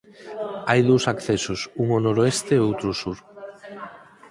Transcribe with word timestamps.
Hai 0.69 0.81
dous 0.89 1.03
accesos 1.13 1.59
un 1.81 1.87
ao 1.91 2.03
noroeste 2.05 2.51
e 2.55 2.63
outro 2.69 2.87
ao 2.91 2.99
sur. 3.01 3.17